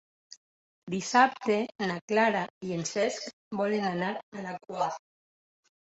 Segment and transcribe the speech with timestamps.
[0.93, 3.31] Dissabte na Clara i en Cesc
[3.63, 4.93] volen anar a la Quar.